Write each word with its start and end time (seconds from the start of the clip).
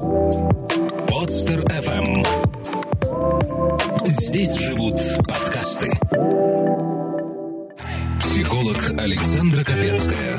Подстер 0.00 1.60
FM. 1.60 2.26
Здесь 4.06 4.54
живут 4.54 4.94
подкасты. 5.28 5.90
Психолог 8.18 8.78
Александра 8.98 9.62
Капецкая. 9.62 10.38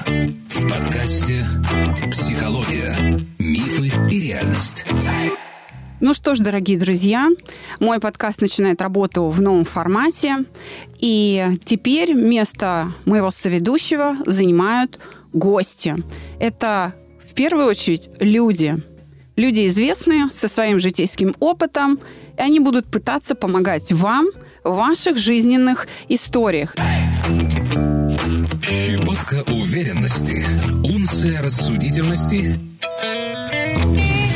В 0.49 0.67
подкасте 0.67 1.45
«Психология. 2.09 3.23
Мифы 3.37 3.91
и 4.09 4.29
реальность». 4.29 4.83
Ну 5.99 6.15
что 6.15 6.33
ж, 6.33 6.39
дорогие 6.39 6.79
друзья, 6.79 7.29
мой 7.79 7.99
подкаст 7.99 8.41
начинает 8.41 8.81
работу 8.81 9.25
в 9.29 9.39
новом 9.41 9.65
формате. 9.65 10.37
И 10.97 11.59
теперь 11.63 12.13
место 12.13 12.93
моего 13.05 13.29
соведущего 13.29 14.17
занимают 14.25 14.99
гости. 15.33 15.97
Это 16.39 16.95
в 17.23 17.35
первую 17.35 17.67
очередь 17.67 18.09
люди. 18.19 18.81
Люди 19.37 19.65
известные, 19.67 20.29
со 20.31 20.49
своим 20.49 20.79
житейским 20.79 21.35
опытом, 21.39 21.99
и 22.37 22.41
они 22.41 22.59
будут 22.59 22.85
пытаться 22.87 23.33
помогать 23.33 23.91
вам 23.91 24.27
в 24.63 24.75
ваших 24.75 25.17
жизненных 25.17 25.87
историях. 26.09 26.75
Щепотка 28.61 29.43
уверенности, 29.51 30.45
унция 30.83 31.41
рассудительности 31.41 32.59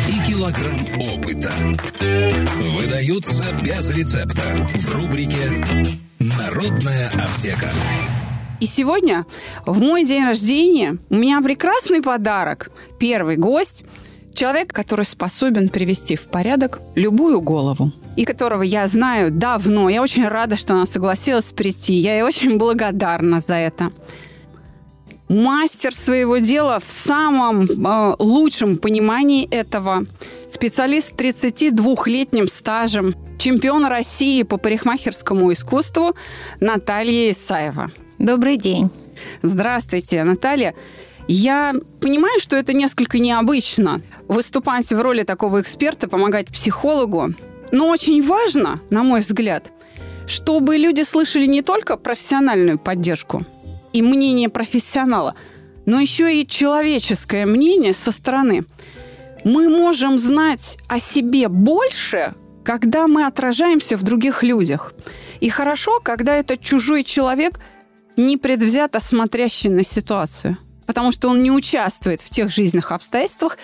и 0.08 0.32
килограмм 0.32 0.86
опыта 1.14 1.52
выдаются 2.62 3.44
без 3.62 3.92
рецепта 3.92 4.42
в 4.76 4.96
рубрике 4.96 5.52
«Народная 6.20 7.10
аптека». 7.10 7.70
И 8.62 8.68
сегодня, 8.68 9.26
в 9.66 9.82
мой 9.82 10.06
день 10.06 10.24
рождения, 10.24 10.98
у 11.10 11.16
меня 11.16 11.42
прекрасный 11.42 12.02
подарок. 12.02 12.72
Первый 12.98 13.36
гость– 13.36 13.84
человек, 14.36 14.72
который 14.74 15.06
способен 15.06 15.70
привести 15.70 16.16
в 16.16 16.28
порядок 16.28 16.82
любую 16.96 17.42
голову. 17.42 17.92
И 18.16 18.26
которого 18.26 18.62
я 18.62 18.88
знаю 18.88 19.32
давно. 19.32 19.90
Я 19.90 20.02
очень 20.02 20.28
рада, 20.28 20.58
что 20.58 20.74
она 20.74 20.86
согласилась 20.86 21.52
прийти. 21.52 21.94
Я 21.94 22.14
ей 22.14 22.22
очень 22.22 22.58
благодарна 22.58 23.42
за 23.46 23.56
это. 23.56 23.92
Мастер 25.28 25.96
своего 25.96 26.38
дела 26.38 26.80
в 26.86 26.92
самом 26.92 27.66
э, 27.66 28.16
лучшем 28.20 28.78
понимании 28.78 29.48
этого. 29.50 30.06
Специалист 30.52 31.10
с 31.10 31.14
32-летним 31.14 32.48
стажем. 32.48 33.16
Чемпион 33.40 33.86
России 33.86 34.44
по 34.44 34.58
парикмахерскому 34.58 35.52
искусству 35.52 36.16
Наталья 36.60 37.32
Исаева. 37.32 37.92
Добрый 38.20 38.58
день. 38.58 38.92
Здравствуйте, 39.42 40.24
Наталья. 40.24 40.76
Я 41.28 41.74
понимаю, 42.02 42.40
что 42.40 42.56
это 42.56 42.74
несколько 42.74 43.18
необычно 43.18 44.02
выступать 44.28 44.92
в 44.92 45.02
роли 45.02 45.24
такого 45.24 45.62
эксперта, 45.62 46.08
помогать 46.08 46.48
психологу. 46.48 47.34
Но 47.72 47.90
очень 47.90 48.26
важно, 48.26 48.80
на 48.90 49.04
мой 49.04 49.20
взгляд, 49.20 49.72
чтобы 50.28 50.78
люди 50.78 51.04
слышали 51.04 51.46
не 51.46 51.62
только 51.62 51.98
профессиональную 51.98 52.80
поддержку 52.80 53.46
и 53.94 54.02
мнение 54.02 54.50
профессионала, 54.50 55.36
но 55.86 56.00
еще 56.00 56.42
и 56.42 56.48
человеческое 56.48 57.46
мнение 57.46 57.94
со 57.94 58.12
стороны. 58.12 58.66
Мы 59.44 59.70
можем 59.70 60.18
знать 60.18 60.78
о 60.88 61.00
себе 61.00 61.48
больше, 61.48 62.34
когда 62.64 63.08
мы 63.08 63.26
отражаемся 63.26 63.96
в 63.96 64.04
других 64.04 64.42
людях. 64.42 64.94
И 65.40 65.50
хорошо, 65.50 66.00
когда 66.02 66.36
этот 66.36 66.62
чужой 66.62 67.04
человек– 67.04 67.60
непредвзято 68.18 69.00
смотрящий 69.00 69.70
на 69.70 69.84
ситуацию, 69.84 70.58
потому 70.86 71.12
что 71.12 71.30
он 71.30 71.42
не 71.42 71.52
участвует 71.52 72.22
в 72.22 72.30
тех 72.30 72.52
жизненных 72.52 72.92
обстоятельствах, 72.92 73.58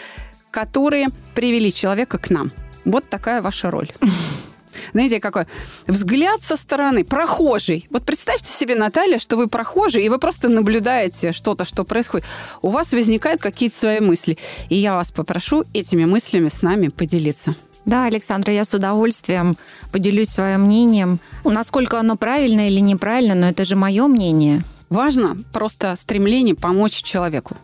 которые 0.52 1.08
привели 1.34 1.74
человека 1.74 2.18
к 2.18 2.30
нам. 2.30 2.52
Вот 2.86 3.10
такая 3.10 3.42
ваша 3.42 3.72
роль. 3.72 3.92
Знаете, 4.94 5.20
какой 5.20 5.46
взгляд 5.88 6.42
со 6.42 6.58
стороны, 6.58 7.04
прохожий. 7.04 7.88
Вот 7.90 8.04
представьте 8.04 8.52
себе, 8.52 8.75
Наталья, 8.75 9.20
что 9.20 9.38
вы 9.38 9.48
прохожий, 9.48 10.03
и 10.03 10.09
вы 10.09 10.18
просто 10.18 10.50
наблюдаете 10.50 11.31
что-то, 11.31 11.66
что 11.66 11.84
происходит. 11.84 12.25
У 12.62 12.70
вас 12.70 12.92
возникают 12.92 13.42
какие-то 13.42 13.78
свои 13.78 14.00
мысли. 14.00 14.38
И 14.70 14.75
я 14.75 14.96
вас 14.96 15.12
попрошу 15.12 15.66
этими 15.74 16.06
мыслями 16.06 16.50
с 16.50 16.62
нами 16.62 16.90
поделиться. 16.90 17.56
Да, 17.86 18.06
Александра, 18.06 18.54
я 18.54 18.64
с 18.64 18.74
удовольствием 18.74 19.58
поделюсь 19.92 20.30
своим 20.30 20.62
мнением. 20.62 21.20
Насколько 21.44 22.00
оно 22.00 22.16
правильно 22.16 22.68
или 22.68 22.80
неправильно, 22.80 23.34
но 23.34 23.50
это 23.50 23.66
же 23.66 23.75
мое 23.75 24.08
мнение. 24.08 24.62
Важно 24.90 25.38
просто 25.52 25.96
стремление 25.96 26.54
помочь 26.54 27.02
человеку. 27.02 27.56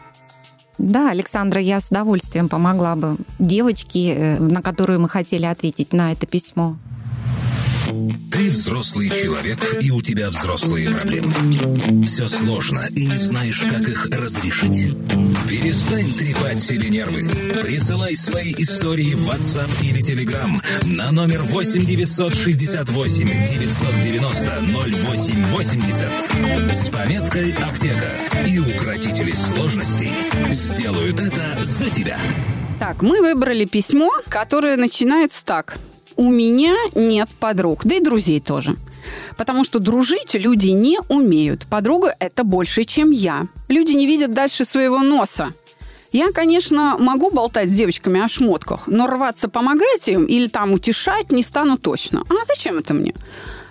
Да, 0.78 1.10
Александра, 1.10 1.60
я 1.60 1.82
с 1.82 1.90
удовольствием 1.90 2.50
помогла 2.50 2.96
бы 2.96 3.18
девочке, 3.40 4.14
э, 4.14 4.40
на 4.40 4.62
которую 4.62 5.00
мы 5.00 5.10
хотели 5.10 5.46
ответить 5.46 5.92
на 5.92 6.12
это 6.12 6.28
письмо. 6.28 6.78
Ты 7.88 8.50
взрослый 8.50 9.10
человек, 9.10 9.82
и 9.82 9.92
у 9.92 10.02
тебя 10.02 10.30
взрослые 10.30 10.92
проблемы. 10.92 12.04
Все 12.04 12.28
сложно, 12.28 12.88
и 12.94 13.06
не 13.06 13.16
знаешь, 13.16 13.62
как 13.62 13.88
их 13.88 14.06
разрешить. 14.08 14.94
Перестань 15.48 16.12
трепать 16.12 16.60
себе 16.60 16.90
нервы. 16.90 17.30
Присылай 17.62 18.16
свои 18.18 18.54
истории 18.58 19.14
в 19.14 19.30
WhatsApp 19.30 19.70
или 19.82 20.02
Telegram 20.02 20.50
на 20.86 21.12
номер 21.12 21.44
8 21.44 21.86
968 21.86 23.48
990 23.48 24.62
0880 24.92 26.76
с 26.76 26.90
пометкой 26.90 27.52
«Аптека». 27.54 28.12
И 28.48 28.60
укротители 28.60 29.32
сложностей 29.32 30.12
сделают 30.52 31.22
это 31.22 31.64
за 31.64 31.90
тебя. 31.90 32.20
Так, 32.80 33.02
мы 33.02 33.22
выбрали 33.22 33.64
письмо, 33.64 34.12
которое 34.28 34.76
начинается 34.76 35.46
так– 35.46 35.78
у 36.18 36.30
меня 36.30 36.76
нет 36.96 37.30
подруг, 37.40 37.86
да 37.86 37.96
и 37.96 38.00
друзей 38.00 38.42
тоже. 38.42 38.76
Потому 39.38 39.64
что 39.64 39.80
дружить 39.80 40.34
люди 40.34 40.68
не 40.68 41.00
умеют. 41.08 41.66
Подруга– 41.70 42.16
это 42.20 42.44
больше, 42.44 42.84
чем 42.84 43.12
я. 43.12 43.48
Люди 43.68 43.92
не 43.92 44.06
видят 44.06 44.34
дальше 44.34 44.66
своего 44.66 45.00
носа. 45.00 45.54
Я, 46.12 46.32
конечно, 46.32 46.98
могу 46.98 47.30
болтать 47.30 47.70
с 47.70 47.74
девочками 47.74 48.20
о 48.20 48.28
шмотках, 48.28 48.88
но 48.88 49.08
рваться 49.08 49.50
помогать 49.50 50.08
им 50.08 50.26
или 50.26 50.48
там 50.48 50.74
утешать 50.74 51.32
не 51.32 51.44
стану 51.44 51.78
точно. 51.78 52.24
А 52.30 52.34
зачем 52.48 52.80
это 52.80 52.94
мне? 52.94 53.14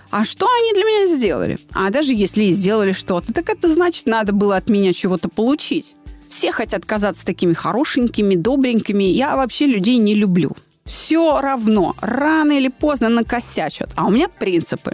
А 0.09 0.23
что 0.23 0.47
они 0.47 0.73
для 0.73 0.83
меня 0.83 1.15
сделали? 1.15 1.59
А 1.73 1.89
даже 1.89 2.13
если 2.13 2.45
и 2.45 2.51
сделали 2.51 2.93
что-то, 2.93 3.33
так 3.33 3.49
это 3.49 3.67
значит, 3.67 4.05
надо 4.05 4.31
было 4.31 4.55
от 4.55 4.69
меня 4.69 4.93
чего-то 4.93 5.27
получить. 5.27 5.95
Все 6.29 6.51
хотят 6.51 6.85
казаться 6.85 7.25
такими 7.25 7.53
хорошенькими, 7.53 8.35
добренькими. 8.35 9.03
Я 9.03 9.35
вообще 9.35 9.65
людей 9.65 9.97
не 9.97 10.13
люблю 10.13 10.55
все 10.87 11.39
равно, 11.41 11.95
рано 12.01 12.53
или 12.53 12.69
поздно 12.69 13.09
накосячат. 13.09 13.89
А 13.95 14.05
у 14.05 14.09
меня 14.09 14.29
принципы. 14.29 14.93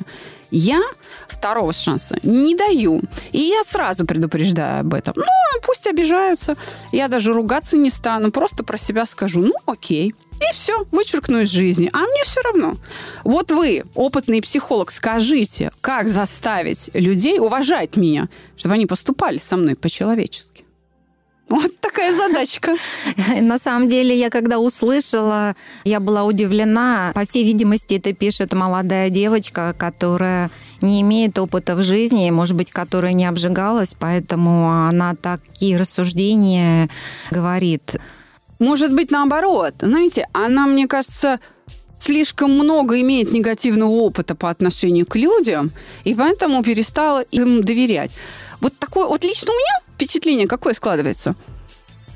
Я 0.52 0.82
второго 1.28 1.74
шанса 1.74 2.16
не 2.22 2.56
даю. 2.56 3.02
И 3.32 3.40
я 3.40 3.64
сразу 3.64 4.06
предупреждаю 4.06 4.82
об 4.82 4.94
этом. 4.94 5.14
Ну, 5.16 5.24
пусть 5.66 5.88
обижаются. 5.88 6.56
Я 6.92 7.08
даже 7.08 7.34
ругаться 7.34 7.76
не 7.76 7.90
стану. 7.90 8.32
Просто 8.32 8.64
про 8.64 8.78
себя 8.78 9.06
скажу. 9.06 9.42
Ну, 9.42 9.54
окей. 9.66 10.14
И 10.40 10.54
все, 10.54 10.86
вычеркну 10.92 11.42
из 11.42 11.50
жизни. 11.50 11.90
А 11.92 12.00
мне 12.00 12.24
все 12.26 12.42
равно. 12.42 12.76
Вот 13.24 13.52
вы, 13.52 13.84
опытный 13.96 14.42
психолог, 14.42 14.92
скажите, 14.92 15.72
как 15.82 16.10
заставить 16.10 16.92
людей 16.94 17.40
уважать 17.40 17.96
меня, 17.96 18.30
чтобы 18.56 18.76
они 18.76 18.86
поступали 18.86 19.40
со 19.40 19.58
мной 19.58 19.76
по-человечески. 19.76 20.63
Вот 21.50 21.80
такая 21.80 22.16
задачка. 22.16 22.76
На 23.42 23.60
самом 23.60 23.88
деле, 23.88 24.16
я 24.18 24.30
когда 24.30 24.60
услышала, 24.60 25.56
я 25.84 26.00
была 26.00 26.24
удивлена. 26.24 27.12
По 27.14 27.26
всей 27.26 27.44
видимости, 27.44 27.96
это 27.96 28.14
пишет 28.14 28.54
молодая 28.54 29.10
девочка, 29.10 29.76
которая 29.78 30.50
не 30.82 31.02
имеет 31.02 31.38
опыта 31.38 31.76
в 31.76 31.84
жизни, 31.84 32.30
может 32.30 32.56
быть, 32.56 32.72
которая 32.72 33.14
не 33.14 33.26
обжигалась, 33.26 33.96
поэтому 33.98 34.88
она 34.88 35.16
такие 35.16 35.78
рассуждения 35.78 36.90
говорит. 37.32 37.98
Может 38.60 38.94
быть, 38.94 39.12
наоборот. 39.12 39.74
Знаете, 39.82 40.28
она, 40.34 40.68
мне 40.68 40.88
кажется, 40.88 41.40
слишком 42.00 42.52
много 42.52 43.00
имеет 43.02 43.32
негативного 43.32 43.92
опыта 43.92 44.36
по 44.36 44.50
отношению 44.50 45.06
к 45.06 45.16
людям, 45.16 45.72
и 46.04 46.16
поэтому 46.16 46.64
перестала 46.64 47.22
им 47.22 47.62
доверять. 47.62 48.12
Вот 48.62 48.78
такое, 48.78 49.08
вот 49.08 49.24
лично 49.24 49.52
у 49.52 49.56
меня 49.56 49.93
впечатление 50.06 50.48
какое 50.48 50.74
складывается? 50.74 51.36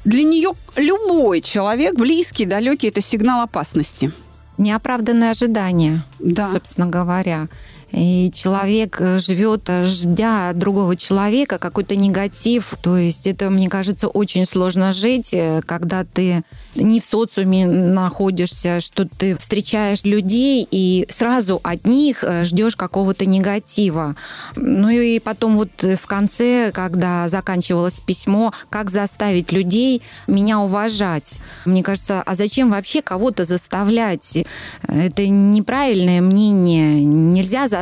Для 0.06 0.24
нее 0.24 0.52
любой 0.76 1.42
человек, 1.42 1.96
близкий, 1.96 2.46
далекий, 2.46 2.88
это 2.88 3.02
сигнал 3.02 3.42
опасности. 3.42 4.12
Неоправданные 4.58 5.32
ожидания, 5.32 6.04
да. 6.20 6.52
собственно 6.52 6.88
говоря. 6.88 7.48
И 7.92 8.32
человек 8.34 8.98
э, 9.00 9.20
живет, 9.20 9.70
э, 9.70 9.86
ждя 9.86 10.52
другого 10.54 10.96
человека, 10.96 11.58
какой-то 11.58 11.96
негатив. 11.96 12.76
То 12.82 12.98
есть 12.98 13.28
это, 13.28 13.50
мне 13.50 13.70
кажется, 13.70 14.08
очень 14.08 14.46
сложно 14.46 14.92
жить, 14.92 15.34
э, 15.34 15.62
когда 15.66 16.04
ты 16.04 16.44
не 16.76 17.00
в 17.00 17.04
социуме 17.04 17.66
находишься, 17.66 18.82
что 18.82 19.08
ты 19.08 19.38
встречаешь 19.38 20.04
людей 20.04 20.68
и 20.70 21.08
сразу 21.10 21.60
от 21.64 21.88
них 21.88 22.24
ждешь 22.44 22.76
какого-то 22.76 23.26
негатива. 23.26 24.16
Ну 24.56 24.90
и 24.90 25.20
потом 25.20 25.58
вот 25.58 25.70
в 25.82 26.06
конце, 26.06 26.72
когда 26.72 27.30
заканчивалось 27.30 28.00
письмо, 28.00 28.54
как 28.70 28.92
заставить 28.92 29.52
людей 29.52 30.02
меня 30.28 30.60
уважать. 30.60 31.40
Мне 31.66 31.84
кажется, 31.84 32.22
а 32.22 32.36
зачем 32.36 32.70
вообще 32.70 33.02
кого-то 33.02 33.44
заставлять? 33.44 34.46
Это 34.88 35.28
неправильное 35.28 36.22
мнение. 36.22 37.04
Нельзя 37.04 37.68
заставить 37.68 37.77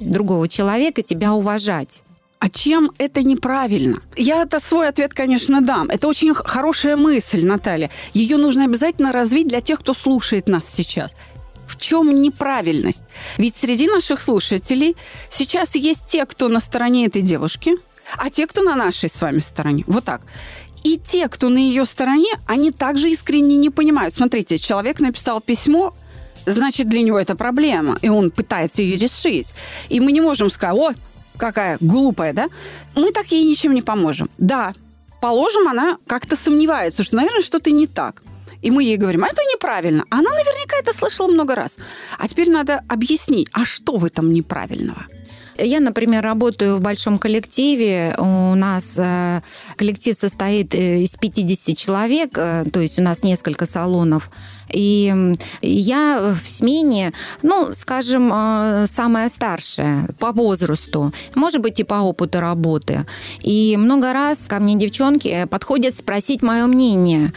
другого 0.00 0.48
человека 0.48 1.02
тебя 1.02 1.32
уважать. 1.32 2.02
А 2.40 2.48
чем 2.48 2.90
это 2.96 3.22
неправильно? 3.22 4.00
Я 4.16 4.42
это 4.42 4.60
свой 4.60 4.88
ответ, 4.88 5.12
конечно, 5.12 5.60
дам. 5.60 5.90
Это 5.90 6.08
очень 6.08 6.32
хорошая 6.32 6.96
мысль, 6.96 7.44
Наталья. 7.44 7.90
Ее 8.14 8.38
нужно 8.38 8.64
обязательно 8.64 9.12
развить 9.12 9.46
для 9.46 9.60
тех, 9.60 9.80
кто 9.80 9.92
слушает 9.92 10.48
нас 10.48 10.64
сейчас. 10.66 11.14
В 11.68 11.78
чем 11.78 12.22
неправильность? 12.22 13.04
Ведь 13.36 13.54
среди 13.56 13.88
наших 13.88 14.20
слушателей 14.20 14.96
сейчас 15.28 15.74
есть 15.74 16.06
те, 16.08 16.24
кто 16.24 16.48
на 16.48 16.60
стороне 16.60 17.06
этой 17.06 17.20
девушки, 17.20 17.74
а 18.16 18.30
те, 18.30 18.46
кто 18.46 18.62
на 18.62 18.74
нашей 18.74 19.10
с 19.10 19.20
вами 19.20 19.40
стороне. 19.40 19.84
Вот 19.86 20.04
так. 20.04 20.22
И 20.82 20.98
те, 20.98 21.28
кто 21.28 21.50
на 21.50 21.58
ее 21.58 21.84
стороне, 21.84 22.32
они 22.46 22.72
также 22.72 23.10
искренне 23.10 23.56
не 23.56 23.68
понимают. 23.68 24.14
Смотрите, 24.14 24.58
человек 24.58 24.98
написал 24.98 25.42
письмо, 25.42 25.94
значит, 26.46 26.88
для 26.88 27.02
него 27.02 27.18
это 27.18 27.36
проблема, 27.36 27.98
и 28.02 28.08
он 28.08 28.30
пытается 28.30 28.82
ее 28.82 28.96
решить. 28.96 29.48
И 29.88 30.00
мы 30.00 30.12
не 30.12 30.20
можем 30.20 30.50
сказать, 30.50 30.76
о, 30.76 30.92
какая 31.36 31.78
глупая, 31.80 32.32
да? 32.32 32.48
Мы 32.94 33.12
так 33.12 33.26
ей 33.32 33.44
ничем 33.44 33.74
не 33.74 33.82
поможем. 33.82 34.30
Да, 34.38 34.74
положим, 35.20 35.68
она 35.68 35.98
как-то 36.06 36.36
сомневается, 36.36 37.02
что, 37.02 37.16
наверное, 37.16 37.42
что-то 37.42 37.70
не 37.70 37.86
так. 37.86 38.22
И 38.62 38.70
мы 38.70 38.84
ей 38.84 38.96
говорим, 38.96 39.24
а 39.24 39.28
это 39.28 39.42
неправильно. 39.42 40.04
Она 40.10 40.30
наверняка 40.30 40.76
это 40.76 40.92
слышала 40.92 41.28
много 41.28 41.54
раз. 41.54 41.76
А 42.18 42.28
теперь 42.28 42.50
надо 42.50 42.82
объяснить, 42.88 43.48
а 43.52 43.64
что 43.64 43.96
в 43.96 44.04
этом 44.04 44.32
неправильного? 44.32 45.06
Я, 45.62 45.80
например, 45.80 46.22
работаю 46.22 46.76
в 46.76 46.80
большом 46.80 47.18
коллективе. 47.18 48.14
У 48.18 48.54
нас 48.54 48.98
э, 48.98 49.42
коллектив 49.76 50.16
состоит 50.16 50.74
э, 50.74 51.02
из 51.02 51.16
50 51.16 51.76
человек, 51.76 52.30
э, 52.36 52.64
то 52.72 52.80
есть 52.80 52.98
у 52.98 53.02
нас 53.02 53.22
несколько 53.22 53.66
салонов. 53.66 54.30
И 54.72 55.12
я 55.62 56.34
в 56.42 56.48
смене, 56.48 57.12
ну, 57.42 57.70
скажем, 57.74 58.86
самая 58.86 59.28
старшая 59.28 60.06
по 60.20 60.30
возрасту, 60.30 61.12
может 61.34 61.60
быть, 61.60 61.80
и 61.80 61.84
по 61.84 61.94
опыту 61.94 62.38
работы. 62.38 63.04
И 63.40 63.76
много 63.76 64.12
раз 64.12 64.46
ко 64.46 64.60
мне 64.60 64.76
девчонки 64.76 65.46
подходят 65.50 65.96
спросить 65.96 66.42
мое 66.42 66.66
мнение. 66.66 67.32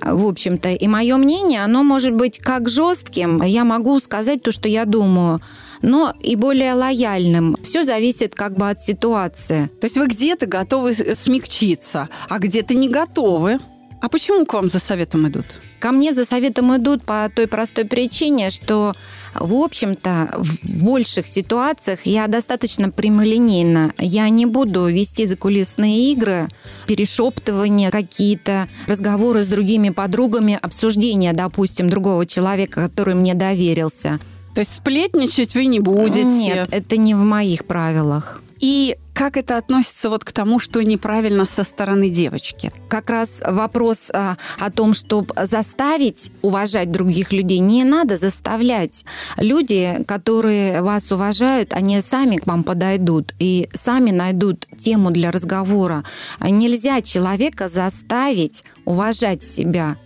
В 0.00 0.26
общем-то, 0.26 0.70
и 0.70 0.86
мое 0.86 1.16
мнение, 1.16 1.64
оно 1.64 1.82
может 1.82 2.14
быть 2.14 2.38
как 2.38 2.68
жестким. 2.68 3.42
Я 3.42 3.64
могу 3.64 3.98
сказать 3.98 4.42
то, 4.42 4.52
что 4.52 4.68
я 4.68 4.84
думаю 4.84 5.40
но 5.82 6.14
и 6.20 6.36
более 6.36 6.74
лояльным. 6.74 7.56
Все 7.62 7.84
зависит 7.84 8.34
как 8.34 8.56
бы 8.56 8.68
от 8.68 8.80
ситуации. 8.80 9.68
То 9.80 9.86
есть 9.86 9.96
вы 9.96 10.06
где-то 10.06 10.46
готовы 10.46 10.94
смягчиться, 10.94 12.08
а 12.28 12.38
где-то 12.38 12.74
не 12.74 12.88
готовы. 12.88 13.58
А 14.00 14.08
почему 14.08 14.44
к 14.44 14.52
вам 14.52 14.68
за 14.68 14.78
советом 14.78 15.26
идут? 15.26 15.46
Ко 15.78 15.90
мне 15.90 16.14
за 16.14 16.24
советом 16.24 16.74
идут 16.76 17.04
по 17.04 17.30
той 17.34 17.46
простой 17.46 17.84
причине, 17.84 18.50
что, 18.50 18.94
в 19.34 19.54
общем-то, 19.54 20.34
в 20.36 20.82
больших 20.82 21.26
ситуациях 21.26 22.00
я 22.04 22.26
достаточно 22.28 22.90
прямолинейна. 22.90 23.92
Я 23.98 24.28
не 24.28 24.46
буду 24.46 24.86
вести 24.86 25.26
закулисные 25.26 26.12
игры, 26.12 26.48
перешептывания, 26.86 27.90
какие-то 27.90 28.68
разговоры 28.86 29.42
с 29.42 29.48
другими 29.48 29.90
подругами, 29.90 30.58
обсуждения, 30.60 31.32
допустим, 31.32 31.90
другого 31.90 32.26
человека, 32.26 32.88
который 32.88 33.14
мне 33.14 33.34
доверился. 33.34 34.18
То 34.56 34.60
есть 34.60 34.74
сплетничать 34.74 35.54
вы 35.54 35.66
не 35.66 35.80
будете? 35.80 36.24
Нет, 36.24 36.68
это 36.70 36.96
не 36.96 37.14
в 37.14 37.18
моих 37.18 37.66
правилах. 37.66 38.40
И 38.58 38.96
как 39.12 39.36
это 39.36 39.58
относится 39.58 40.08
вот 40.08 40.24
к 40.24 40.32
тому, 40.32 40.58
что 40.58 40.80
неправильно 40.80 41.44
со 41.44 41.62
стороны 41.62 42.08
девочки? 42.08 42.72
Как 42.88 43.10
раз 43.10 43.42
вопрос 43.46 44.10
а, 44.14 44.38
о 44.58 44.70
том, 44.70 44.94
чтобы 44.94 45.34
заставить 45.44 46.32
уважать 46.40 46.90
других 46.90 47.34
людей, 47.34 47.58
не 47.58 47.84
надо 47.84 48.16
заставлять. 48.16 49.04
Люди, 49.36 50.02
которые 50.08 50.80
вас 50.80 51.12
уважают, 51.12 51.74
они 51.74 52.00
сами 52.00 52.36
к 52.36 52.46
вам 52.46 52.64
подойдут 52.64 53.34
и 53.38 53.68
сами 53.74 54.10
найдут 54.10 54.66
тему 54.78 55.10
для 55.10 55.30
разговора. 55.30 56.02
Нельзя 56.40 57.02
человека 57.02 57.68
заставить 57.68 58.64
уважать 58.86 59.44
себя. 59.44 59.96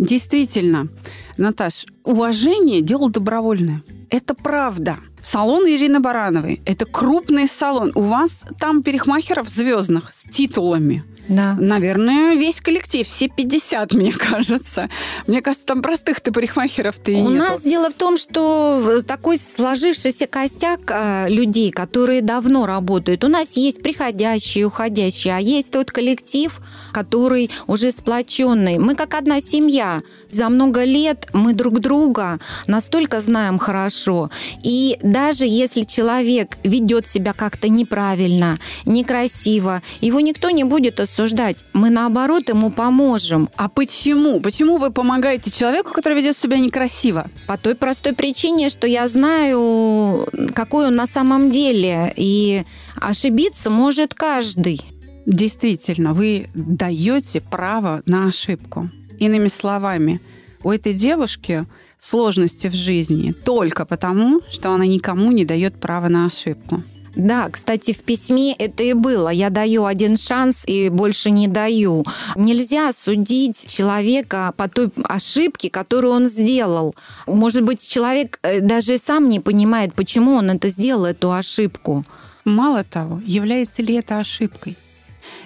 Действительно, 0.00 0.88
Наташ, 1.36 1.84
уважение– 2.04 2.80
дело 2.82 3.10
добровольное. 3.10 3.82
Это 4.08 4.32
правда. 4.32 4.96
Салон 5.22 5.68
Ирины 5.68 6.00
Барановой– 6.00 6.62
это 6.64 6.86
крупный 6.86 7.46
салон. 7.46 7.92
У 7.94 8.00
вас 8.00 8.30
там 8.58 8.82
перехмахеров 8.82 9.50
звездных 9.50 10.14
с 10.14 10.26
титулами. 10.30 11.04
Да. 11.28 11.56
Наверное, 11.58 12.34
весь 12.34 12.60
коллектив, 12.60 13.06
все 13.06 13.28
50, 13.28 13.92
мне 13.94 14.12
кажется. 14.12 14.88
Мне 15.26 15.42
кажется, 15.42 15.66
там 15.66 15.82
простых-то 15.82 16.32
парикмахеров-то 16.32 17.10
и 17.10 17.16
У 17.16 17.28
нету. 17.30 17.44
нас 17.44 17.62
дело 17.62 17.90
в 17.90 17.94
том, 17.94 18.16
что 18.16 19.00
такой 19.06 19.38
сложившийся 19.38 20.26
костяк 20.26 20.80
э, 20.88 21.28
людей, 21.28 21.70
которые 21.70 22.22
давно 22.22 22.66
работают. 22.66 23.24
У 23.24 23.28
нас 23.28 23.56
есть 23.56 23.82
приходящие, 23.82 24.66
уходящие, 24.66 25.36
а 25.36 25.40
есть 25.40 25.70
тот 25.70 25.90
коллектив, 25.90 26.60
который 26.92 27.50
уже 27.66 27.90
сплоченный. 27.90 28.78
Мы 28.78 28.94
как 28.94 29.14
одна 29.14 29.40
семья. 29.40 30.02
За 30.30 30.48
много 30.48 30.84
лет 30.84 31.28
мы 31.32 31.52
друг 31.52 31.80
друга 31.80 32.38
настолько 32.66 33.20
знаем 33.20 33.58
хорошо. 33.58 34.30
И 34.62 34.98
даже 35.02 35.44
если 35.46 35.82
человек 35.82 36.56
ведет 36.64 37.08
себя 37.08 37.32
как-то 37.32 37.68
неправильно, 37.68 38.58
некрасиво, 38.84 39.82
его 40.00 40.20
никто 40.20 40.50
не 40.50 40.64
будет 40.64 41.00
осуждать. 41.10 41.64
Мы, 41.72 41.90
наоборот, 41.90 42.48
ему 42.48 42.70
поможем. 42.70 43.48
А 43.56 43.68
почему? 43.68 44.40
Почему 44.40 44.78
вы 44.78 44.90
помогаете 44.90 45.50
человеку, 45.50 45.92
который 45.92 46.16
ведет 46.16 46.36
себя 46.36 46.58
некрасиво? 46.58 47.28
По 47.46 47.56
той 47.56 47.74
простой 47.74 48.12
причине, 48.12 48.68
что 48.68 48.86
я 48.86 49.08
знаю, 49.08 50.28
какой 50.54 50.86
он 50.86 50.94
на 50.94 51.06
самом 51.06 51.50
деле. 51.50 52.12
И 52.16 52.64
ошибиться 53.00 53.70
может 53.70 54.14
каждый. 54.14 54.80
Действительно, 55.26 56.14
вы 56.14 56.46
даете 56.54 57.40
право 57.40 58.02
на 58.06 58.28
ошибку. 58.28 58.88
Иными 59.18 59.48
словами, 59.48 60.20
у 60.62 60.70
этой 60.70 60.94
девушки 60.94 61.66
сложности 61.98 62.68
в 62.68 62.74
жизни 62.74 63.32
только 63.32 63.84
потому, 63.84 64.40
что 64.48 64.72
она 64.72 64.86
никому 64.86 65.32
не 65.32 65.44
дает 65.44 65.78
права 65.80 66.08
на 66.08 66.26
ошибку. 66.26 66.82
Да, 67.20 67.50
кстати, 67.50 67.92
в 67.92 68.02
письме 68.02 68.54
это 68.54 68.82
и 68.82 68.94
было. 68.94 69.28
Я 69.28 69.50
даю 69.50 69.84
один 69.84 70.16
шанс 70.16 70.64
и 70.66 70.88
больше 70.88 71.30
не 71.30 71.48
даю. 71.48 72.04
Нельзя 72.34 72.92
судить 72.92 73.66
человека 73.66 74.54
по 74.56 74.68
той 74.68 74.90
ошибке, 75.04 75.68
которую 75.68 76.14
он 76.14 76.24
сделал. 76.24 76.94
Может 77.26 77.62
быть, 77.62 77.86
человек 77.86 78.38
э, 78.42 78.60
даже 78.60 78.96
сам 78.96 79.28
не 79.28 79.38
понимает, 79.38 79.94
почему 79.94 80.32
он 80.32 80.50
это 80.50 80.68
сделал, 80.68 81.04
эту 81.04 81.30
ошибку. 81.32 82.04
Мало 82.46 82.84
того, 82.84 83.20
является 83.26 83.82
ли 83.82 83.96
это 83.96 84.18
ошибкой? 84.18 84.78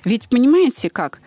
Ведь 0.04 0.28
понимаете 0.28 0.90
как? 0.90 1.20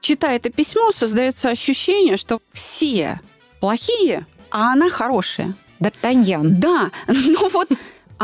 Читая 0.00 0.36
это 0.36 0.50
письмо, 0.50 0.92
создается 0.92 1.48
ощущение, 1.48 2.18
что 2.18 2.42
все 2.52 3.18
плохие, 3.60 4.26
а 4.50 4.74
она 4.74 4.90
хорошая. 4.90 5.54
Д'Артаньян. 5.80 6.48
Да, 6.48 6.90
ну 7.06 7.48
вот 7.48 7.70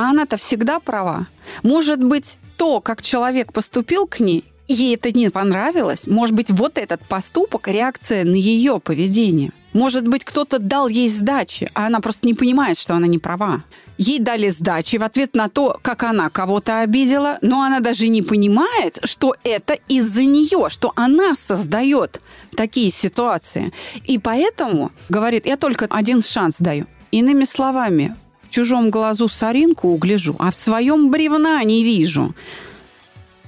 а 0.00 0.10
она-то 0.10 0.38
всегда 0.38 0.80
права. 0.80 1.26
Может 1.62 2.02
быть, 2.02 2.38
то, 2.56 2.80
как 2.80 3.02
человек 3.02 3.52
поступил 3.52 4.06
к 4.06 4.18
ней, 4.18 4.44
ей 4.66 4.94
это 4.94 5.12
не 5.12 5.30
понравилось. 5.30 6.06
Может 6.06 6.34
быть, 6.34 6.50
вот 6.50 6.78
этот 6.78 7.04
поступок– 7.04 7.68
реакция 7.68 8.24
на 8.24 8.34
ее 8.34 8.80
поведение. 8.80 9.52
Может 9.74 10.08
быть, 10.08 10.24
кто-то 10.24 10.58
дал 10.58 10.88
ей 10.88 11.08
сдачи, 11.08 11.70
а 11.74 11.86
она 11.86 12.00
просто 12.00 12.26
не 12.26 12.32
понимает, 12.32 12.78
что 12.78 12.94
она 12.94 13.06
не 13.06 13.18
права. 13.18 13.62
Ей 13.98 14.18
дали 14.18 14.48
сдачи 14.48 14.96
в 14.96 15.02
ответ 15.02 15.34
на 15.34 15.50
то, 15.50 15.78
как 15.82 16.02
она 16.02 16.30
кого-то 16.30 16.80
обидела, 16.80 17.38
но 17.42 17.62
она 17.62 17.80
даже 17.80 18.08
не 18.08 18.22
понимает, 18.22 19.00
что 19.04 19.36
это 19.44 19.74
из-за 19.86 20.24
нее, 20.24 20.70
что 20.70 20.92
она 20.96 21.34
создает 21.34 22.22
такие 22.56 22.90
ситуации. 22.90 23.72
И 24.04 24.18
поэтому 24.18 24.92
говорит, 25.10 25.44
я 25.44 25.58
только 25.58 25.86
один 25.90 26.22
шанс 26.22 26.56
даю. 26.58 26.86
Иными 27.12 27.44
словами, 27.44 28.16
в 28.50 28.52
чужом 28.52 28.90
глазу 28.90 29.28
соринку 29.28 29.88
угляжу, 29.88 30.34
а 30.40 30.50
в 30.50 30.56
своем 30.56 31.10
бревна 31.10 31.62
не 31.62 31.84
вижу. 31.84 32.34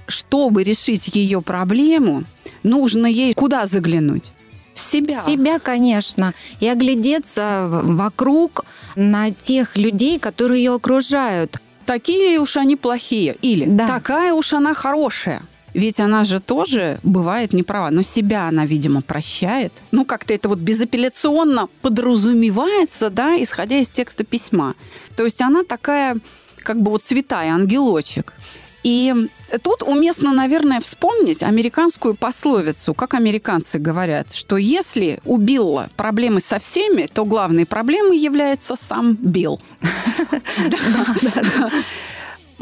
Чтобы 0.06 0.62
решить 0.62 1.08
ее 1.08 1.42
проблему, 1.42 2.22
нужно 2.62 3.06
ей 3.08 3.34
куда 3.34 3.66
заглянуть? 3.66 4.30
В 4.74 4.80
себя. 4.80 5.20
В 5.20 5.24
себя, 5.24 5.58
конечно. 5.58 6.34
И 6.60 6.68
оглядеться 6.68 7.68
вокруг 7.68 8.64
на 8.94 9.32
тех 9.32 9.76
людей, 9.76 10.18
которые 10.20 10.62
ее 10.62 10.74
окружают. 10.74 11.58
такие 11.84 12.38
уж 12.38 12.56
они 12.56 12.76
плохие. 12.76 13.36
Или 13.42 13.66
Да. 13.66 13.88
такая 13.88 14.32
уж 14.34 14.52
она 14.52 14.72
хорошая. 14.72 15.42
Ведь 15.74 16.00
она 16.00 16.24
же 16.24 16.40
тоже 16.40 16.98
бывает 17.02 17.52
не 17.52 17.62
права, 17.62 17.90
но 17.90 18.02
себя 18.02 18.48
она, 18.48 18.66
видимо, 18.66 19.00
прощает. 19.00 19.72
Ну, 19.90 20.04
как-то 20.04 20.34
это 20.34 20.48
вот 20.48 20.58
безапелляционно 20.58 21.68
подразумевается, 21.80 23.10
да, 23.10 23.42
исходя 23.42 23.78
из 23.78 23.88
текста 23.88 24.24
письма. 24.24 24.74
То 25.16 25.24
есть 25.24 25.40
она 25.40 25.64
такая, 25.64 26.18
как 26.58 26.80
бы 26.80 26.90
вот 26.90 27.02
святая, 27.04 27.52
ангелочек. 27.52 28.34
И 28.82 29.14
тут 29.62 29.82
уместно, 29.82 30.32
наверное, 30.32 30.80
вспомнить 30.80 31.42
американскую 31.42 32.16
пословицу, 32.16 32.94
как 32.94 33.14
американцы 33.14 33.78
говорят, 33.78 34.34
что 34.34 34.56
если 34.56 35.20
у 35.24 35.36
Билла 35.36 35.88
проблемы 35.96 36.40
со 36.40 36.58
всеми, 36.58 37.06
то 37.06 37.24
главной 37.24 37.64
проблемой 37.64 38.18
является 38.18 38.74
сам 38.76 39.14
Билл. 39.14 39.60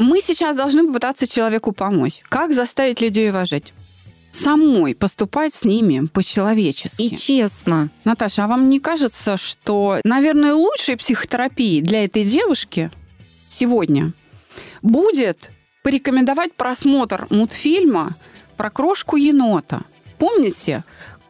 Мы 0.01 0.19
сейчас 0.19 0.57
должны 0.57 0.87
попытаться 0.87 1.27
человеку 1.27 1.73
помочь. 1.73 2.21
Как 2.23 2.53
заставить 2.53 3.01
людей 3.01 3.29
уважать? 3.29 3.71
Самой 4.31 4.95
поступать 4.95 5.53
с 5.53 5.63
ними 5.63 6.07
по-человечески. 6.07 7.03
И 7.03 7.15
честно. 7.15 7.91
Наташа, 8.03 8.45
а 8.45 8.47
вам 8.47 8.67
не 8.69 8.79
кажется, 8.79 9.37
что, 9.37 9.99
наверное, 10.03 10.55
лучшей 10.55 10.97
психотерапией 10.97 11.81
для 11.81 12.05
этой 12.05 12.23
девушки 12.23 12.89
сегодня 13.47 14.13
будет 14.81 15.51
порекомендовать 15.83 16.53
просмотр 16.53 17.27
мультфильма 17.29 18.15
про 18.57 18.71
крошку 18.71 19.17
енота? 19.17 19.83
Помните, 20.17 20.83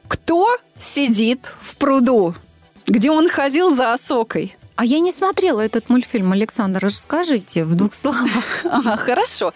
кто 0.07 0.47
сидит 0.77 1.51
в 1.59 1.75
пруду, 1.75 2.35
где 2.87 3.11
он 3.11 3.27
ходил 3.27 3.75
за 3.75 3.91
осокой? 3.91 4.55
А 4.81 4.83
я 4.83 4.99
не 4.99 5.11
смотрела 5.11 5.61
этот 5.61 5.89
мультфильм, 5.89 6.31
Александр, 6.31 6.79
расскажите 6.85 7.65
в 7.65 7.75
двух 7.75 7.93
словах. 7.93 8.43
Ага, 8.63 8.97
хорошо. 8.97 9.53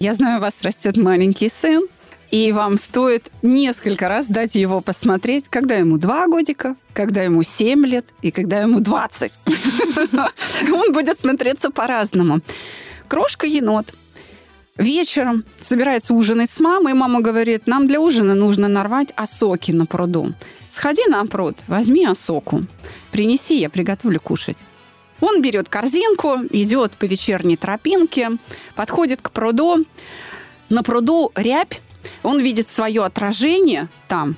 Я 0.00 0.12
знаю, 0.14 0.38
у 0.38 0.40
вас 0.40 0.54
растет 0.62 0.96
маленький 0.96 1.48
сын, 1.48 1.86
и 2.32 2.50
вам 2.50 2.76
стоит 2.76 3.30
несколько 3.42 4.08
раз 4.08 4.26
дать 4.26 4.56
его 4.56 4.80
посмотреть, 4.80 5.46
когда 5.48 5.76
ему 5.76 5.98
два 5.98 6.26
годика, 6.26 6.74
когда 6.94 7.22
ему 7.22 7.44
семь 7.44 7.86
лет 7.86 8.06
и 8.22 8.32
когда 8.32 8.58
ему 8.58 8.80
20. 8.80 9.32
Он 10.72 10.92
будет 10.92 11.20
смотреться 11.20 11.70
по-разному. 11.70 12.40
Крошка-енот 13.06 13.94
вечером 14.76 15.44
собирается 15.62 16.14
ужинать 16.14 16.50
с 16.50 16.60
мамой, 16.60 16.92
и 16.92 16.96
мама 16.96 17.20
говорит, 17.20 17.66
нам 17.66 17.86
для 17.88 18.00
ужина 18.00 18.34
нужно 18.34 18.68
нарвать 18.68 19.08
осоки 19.16 19.72
на 19.72 19.86
пруду. 19.86 20.32
Сходи 20.70 21.02
на 21.08 21.24
пруд, 21.26 21.56
возьми 21.68 22.04
осоку, 22.04 22.64
принеси, 23.10 23.58
я 23.58 23.70
приготовлю 23.70 24.20
кушать. 24.20 24.58
Он 25.20 25.40
берет 25.40 25.68
корзинку, 25.70 26.36
идет 26.50 26.92
по 26.92 27.06
вечерней 27.06 27.56
тропинке, 27.56 28.32
подходит 28.74 29.22
к 29.22 29.30
пруду. 29.30 29.86
На 30.68 30.82
пруду 30.82 31.32
рябь, 31.34 31.80
он 32.22 32.40
видит 32.40 32.70
свое 32.70 33.02
отражение 33.04 33.88
там, 34.08 34.36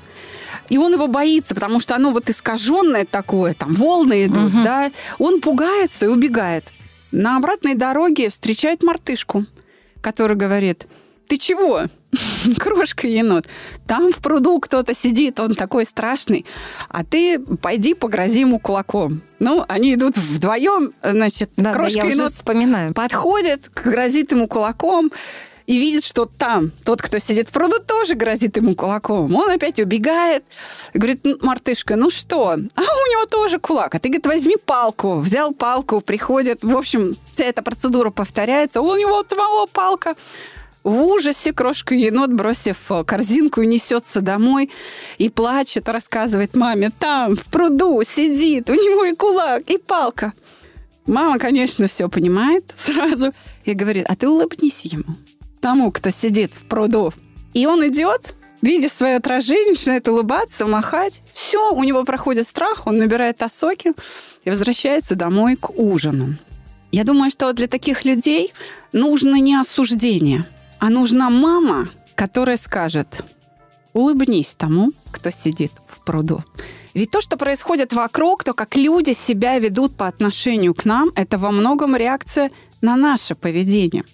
и 0.68 0.78
он 0.78 0.92
его 0.92 1.08
боится, 1.08 1.54
потому 1.54 1.80
что 1.80 1.96
оно 1.96 2.12
вот 2.12 2.30
искаженное 2.30 3.04
такое, 3.04 3.54
там 3.54 3.74
волны 3.74 4.26
идут, 4.26 4.52
Мгм. 4.52 4.62
да. 4.62 4.90
Он 5.18 5.40
пугается 5.40 6.04
и 6.04 6.08
убегает. 6.08 6.70
На 7.10 7.38
обратной 7.38 7.74
дороге 7.74 8.28
встречает 8.28 8.82
мартышку, 8.82 9.46
который 10.00 10.36
говорит, 10.36 10.86
ты 11.28 11.36
чего? 11.36 11.84
Крошка 12.58 13.06
енот. 13.06 13.46
Там 13.86 14.12
в 14.12 14.16
пруду 14.16 14.58
кто-то 14.60 14.94
сидит, 14.94 15.38
он 15.40 15.54
такой 15.54 15.84
страшный. 15.84 16.46
А 16.88 17.04
ты 17.04 17.38
пойди 17.38 17.94
погрози 17.94 18.40
ему 18.40 18.58
кулаком. 18.58 19.20
Ну, 19.38 19.64
они 19.68 19.94
идут 19.94 20.16
вдвоем, 20.16 20.92
значит, 21.02 21.50
Да, 21.56 21.64
да, 21.64 21.72
крошка 21.74 21.98
я 21.98 22.04
уже 22.04 22.12
енот 22.14 22.32
вспоминаю. 22.32 22.94
подходит, 22.94 23.70
грозит 23.74 24.32
ему 24.32 24.48
кулаком 24.48 25.10
и 25.68 25.76
видит, 25.76 26.02
что 26.02 26.24
там 26.24 26.72
тот, 26.82 27.02
кто 27.02 27.18
сидит 27.18 27.48
в 27.48 27.52
пруду, 27.52 27.78
тоже 27.78 28.14
грозит 28.14 28.56
ему 28.56 28.74
кулаком. 28.74 29.34
Он 29.34 29.50
опять 29.50 29.78
убегает 29.78 30.42
говорит, 30.94 31.20
«Ну, 31.24 31.36
мартышка, 31.42 31.94
ну 31.96 32.08
что? 32.08 32.52
А 32.52 32.54
у 32.54 33.10
него 33.12 33.26
тоже 33.26 33.58
кулак. 33.58 33.94
А 33.94 33.98
ты, 34.00 34.08
говорит, 34.08 34.26
возьми 34.26 34.56
палку. 34.56 35.18
Взял 35.18 35.52
палку, 35.52 36.00
приходит. 36.00 36.64
В 36.64 36.74
общем, 36.74 37.16
вся 37.32 37.44
эта 37.44 37.60
процедура 37.62 38.08
повторяется. 38.08 38.80
У 38.80 38.96
него 38.96 39.22
твоего 39.24 39.66
палка. 39.66 40.16
В 40.84 41.02
ужасе 41.02 41.52
крошка 41.52 41.94
енот, 41.94 42.30
бросив 42.30 42.78
э, 42.88 43.04
корзинку, 43.04 43.62
несется 43.62 44.22
домой 44.22 44.70
и 45.18 45.28
плачет, 45.28 45.86
рассказывает 45.90 46.56
маме, 46.56 46.92
там, 46.98 47.36
в 47.36 47.44
пруду 47.44 48.02
сидит, 48.04 48.70
у 48.70 48.74
него 48.74 49.04
и 49.04 49.14
кулак, 49.14 49.64
и 49.68 49.76
палка. 49.76 50.32
Мама, 51.04 51.38
конечно, 51.38 51.88
все 51.88 52.08
понимает 52.08 52.72
сразу 52.76 53.34
и 53.64 53.74
говорит, 53.74 54.06
а 54.08 54.16
ты 54.16 54.28
улыбнись 54.28 54.82
ему, 54.82 55.16
тому, 55.60 55.92
кто 55.92 56.10
сидит 56.10 56.52
в 56.52 56.64
пруду. 56.66 57.12
И 57.54 57.66
он 57.66 57.86
идет, 57.88 58.34
видя 58.62 58.88
свое 58.88 59.16
отражение, 59.16 59.72
начинает 59.72 60.08
улыбаться, 60.08 60.66
махать. 60.66 61.22
Все, 61.32 61.72
у 61.72 61.84
него 61.84 62.04
проходит 62.04 62.46
страх, 62.46 62.86
он 62.86 62.98
набирает 62.98 63.42
осоки 63.42 63.92
и 64.44 64.50
возвращается 64.50 65.14
домой 65.14 65.56
к 65.56 65.70
ужину. 65.70 66.36
Я 66.90 67.04
думаю, 67.04 67.30
что 67.30 67.52
для 67.52 67.66
таких 67.66 68.04
людей 68.04 68.52
нужно 68.92 69.36
не 69.36 69.56
осуждение, 69.56 70.46
а 70.78 70.88
нужна 70.88 71.28
мама, 71.28 71.90
которая 72.14 72.56
скажет, 72.56 73.24
улыбнись 73.92 74.54
тому, 74.56 74.92
кто 75.10 75.30
сидит 75.30 75.72
в 75.86 76.04
пруду. 76.04 76.44
Ведь 76.94 77.10
то, 77.10 77.20
что 77.20 77.36
происходит 77.36 77.92
вокруг, 77.92 78.42
то, 78.42 78.54
как 78.54 78.74
люди 78.74 79.12
себя 79.12 79.58
ведут 79.58 79.96
по 79.96 80.08
отношению 80.08 80.74
к 80.74 80.84
нам, 80.84 81.10
это 81.14 81.38
во 81.38 81.50
многом 81.50 81.94
реакция 81.94 82.50
на 82.80 82.96
наше 82.96 83.34
поведение. 83.34 84.04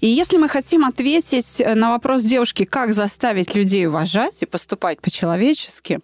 И 0.00 0.06
если 0.06 0.36
мы 0.36 0.48
хотим 0.48 0.84
ответить 0.84 1.62
на 1.64 1.90
вопрос 1.90 2.22
девушки, 2.22 2.64
как 2.64 2.92
заставить 2.92 3.54
людей 3.54 3.86
уважать 3.86 4.42
и 4.42 4.46
поступать 4.46 5.00
по-человечески, 5.00 6.00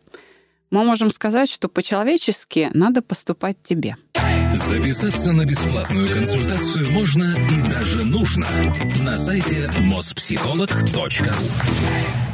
мы 0.71 0.85
можем 0.85 1.11
сказать, 1.11 1.51
что 1.51 1.69
по-человечески 1.69 2.71
надо 2.73 3.03
поступать 3.03 3.57
тебе. 3.63 3.97
Записаться 4.53 5.33
на 5.33 5.45
бесплатную 5.45 6.09
консультацию 6.09 6.91
можно 6.91 7.37
и 7.37 7.69
даже 7.69 8.05
нужно 8.05 8.47
на 9.03 9.19
сайте 9.19 9.71
mospsycholog.ru 9.79 12.30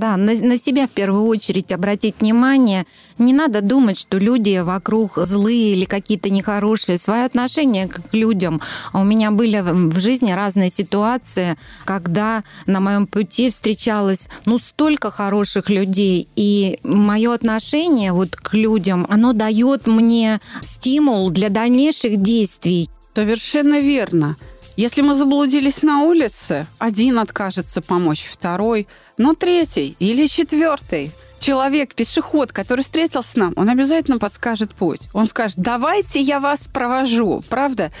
Да, 0.00 0.16
на, 0.16 0.32
на 0.32 0.56
себя 0.56 0.86
в 0.86 0.90
первую 0.90 1.26
очередь 1.26 1.72
обратить 1.72 2.14
внимание. 2.20 2.86
Не 3.18 3.34
надо 3.34 3.60
думать, 3.60 3.98
что 3.98 4.16
люди 4.16 4.58
вокруг 4.62 5.18
злые 5.18 5.74
или 5.74 5.84
какие-то 5.84 6.30
нехорошие. 6.30 6.96
Свое 6.96 7.26
отношение 7.26 7.86
к 7.86 8.00
людям. 8.12 8.62
У 8.94 9.04
меня 9.04 9.30
были 9.30 9.60
в 9.60 9.90
в 9.90 9.98
жизни 9.98 10.32
разные 10.32 10.70
ситуации, 10.70 11.58
когда 11.84 12.44
на 12.64 12.80
моем 12.80 13.06
пути 13.06 13.50
встречалось 13.50 14.30
ну 14.46 14.58
столько 14.58 15.10
хороших 15.10 15.68
людей, 15.68 16.28
и 16.34 16.78
мое 16.82 17.34
отношение 17.34 18.12
вот 18.12 18.36
к 18.36 18.54
людям, 18.54 19.06
оно 19.10 19.34
дает 19.34 19.86
мне 19.86 20.40
стимул 20.62 21.28
для 21.28 21.50
дальнейших 21.50 22.16
действий. 22.16 22.88
Совершенно 23.14 23.80
верно. 23.80 24.38
Если 24.80 25.02
мы 25.02 25.14
заблудились 25.14 25.82
на 25.82 26.04
улице, 26.04 26.66
один 26.78 27.18
откажется 27.18 27.82
помочь, 27.82 28.24
второй, 28.24 28.88
но 29.18 29.34
третий 29.34 29.94
или 29.98 30.26
четвертый 30.26 31.12
человек, 31.38 31.94
пешеход, 31.94 32.50
который 32.50 32.80
встретился 32.80 33.32
с 33.32 33.36
нам, 33.36 33.52
он 33.56 33.68
обязательно 33.68 34.18
подскажет 34.18 34.70
путь. 34.70 35.02
Он 35.12 35.26
скажет, 35.26 35.58
давайте 35.58 36.22
я 36.22 36.40
вас 36.40 36.66
провожу. 36.66 37.44
Правда? 37.50 37.92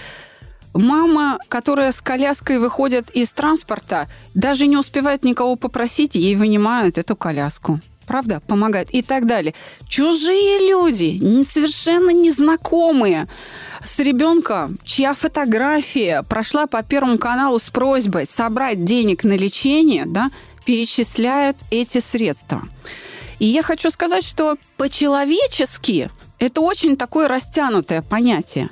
Мама, 0.72 1.38
которая 1.48 1.92
с 1.92 2.00
коляской 2.00 2.58
выходит 2.58 3.10
из 3.10 3.30
транспорта, 3.30 4.08
даже 4.32 4.66
не 4.66 4.78
успевает 4.78 5.22
никого 5.22 5.56
попросить, 5.56 6.14
ей 6.14 6.34
вынимают 6.34 6.96
эту 6.96 7.14
коляску. 7.14 7.80
Правда? 8.06 8.40
Помогают. 8.46 8.88
И 8.88 9.02
так 9.02 9.26
далее. 9.26 9.52
Чужие 9.86 10.70
люди, 10.70 11.44
совершенно 11.44 12.08
незнакомые, 12.08 13.28
с 13.84 13.98
ребенком, 13.98 14.78
чья 14.84 15.14
фотография 15.14 16.22
прошла 16.22 16.66
по 16.66 16.82
Первому 16.82 17.18
каналу 17.18 17.58
с 17.58 17.70
просьбой 17.70 18.26
собрать 18.26 18.84
денег 18.84 19.24
на 19.24 19.36
лечение, 19.36 20.04
да, 20.06 20.30
перечисляют 20.64 21.56
эти 21.70 21.98
средства. 21.98 22.62
И 23.38 23.46
я 23.46 23.62
хочу 23.62 23.90
сказать, 23.90 24.24
что 24.24 24.56
по-человечески 24.76 26.10
это 26.38 26.60
очень 26.60 26.96
такое 26.96 27.28
растянутое 27.28 28.02
понятие. 28.02 28.70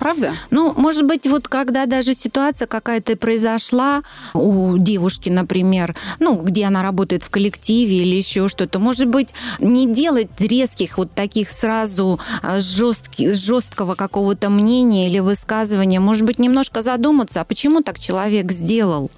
Правда? 0.00 0.32
Ну, 0.50 0.72
может 0.78 1.04
быть, 1.04 1.26
вот 1.26 1.46
когда 1.46 1.84
даже 1.84 2.14
ситуация 2.14 2.66
какая-то 2.66 3.18
произошла 3.18 4.02
у 4.32 4.78
девушки, 4.78 5.28
например, 5.28 5.94
ну, 6.18 6.36
где 6.36 6.64
она 6.64 6.82
работает 6.82 7.22
в 7.22 7.28
коллективе 7.28 7.98
или 7.98 8.16
еще 8.16 8.48
что-то, 8.48 8.78
может 8.78 9.08
быть, 9.08 9.34
не 9.58 9.86
делать 9.86 10.28
резких 10.38 10.96
вот 10.96 11.12
таких 11.12 11.50
сразу 11.50 12.18
а, 12.40 12.60
жестких, 12.60 13.36
жесткого 13.36 13.94
какого-то 13.94 14.48
мнения 14.48 15.06
или 15.06 15.18
высказывания, 15.18 16.00
может 16.00 16.24
быть, 16.24 16.38
немножко 16.38 16.80
задуматься, 16.80 17.42
а 17.42 17.44
почему 17.44 17.82
так 17.82 17.98
человек 17.98 18.50
сделал? 18.52 19.10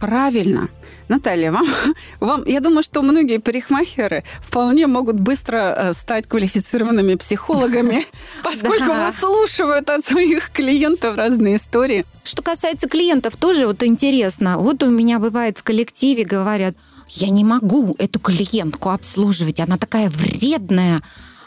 Правильно. 0.00 0.68
Наталья, 1.12 1.52
вам, 1.52 1.66
вам, 2.20 2.42
я 2.46 2.60
думаю, 2.60 2.82
что 2.82 3.02
многие 3.02 3.38
парикмахеры 3.38 4.24
вполне 4.40 4.86
могут 4.86 5.20
быстро 5.20 5.74
э, 5.76 5.92
стать 5.92 6.26
квалифицированными 6.26 7.16
психологами, 7.16 8.06
поскольку 8.42 8.94
выслушивают 8.94 9.90
от 9.90 10.06
своих 10.06 10.50
клиентов 10.50 11.18
разные 11.18 11.56
истории. 11.56 12.06
Что 12.24 12.40
касается 12.40 12.88
клиентов, 12.88 13.36
тоже 13.36 13.66
вот 13.66 13.82
интересно. 13.82 14.56
Вот 14.56 14.82
у 14.82 14.88
меня 14.88 15.18
бывает 15.18 15.58
в 15.58 15.62
коллективе 15.62 16.24
говорят, 16.24 16.76
я 17.08 17.28
не 17.28 17.44
могу 17.44 17.94
эту 17.98 18.18
клиентку 18.18 18.88
обслуживать, 18.88 19.60
она 19.60 19.76
такая 19.76 20.08
вредная. 20.08 21.02